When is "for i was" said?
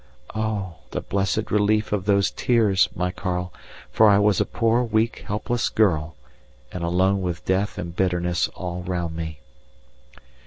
3.91-4.41